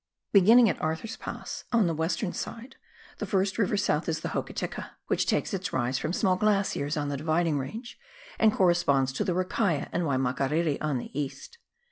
O 0.33 0.39
Begrmnins: 0.39 0.67
at 0.67 0.81
Arthur's 0.81 1.15
Pass 1.15 1.65
on 1.71 1.85
the 1.85 1.93
western 1.93 2.33
side, 2.33 2.75
the 3.19 3.25
first 3.27 3.59
river 3.59 3.77
south 3.77 4.09
is 4.09 4.21
the 4.21 4.29
Hokitika, 4.29 4.95
which 5.05 5.27
takes 5.27 5.53
its 5.53 5.71
rise 5.71 5.99
from 5.99 6.11
small 6.11 6.35
glaciers 6.37 6.97
on 6.97 7.09
the 7.09 7.17
dividing 7.17 7.59
range, 7.59 7.99
and 8.39 8.51
corresponds 8.51 9.13
to 9.13 9.23
the 9.23 9.33
Rakaia 9.35 9.89
and 9.91 10.01
Waimakariri 10.05 10.79
on 10.81 10.97
the 10.97 11.11
east. 11.21 11.59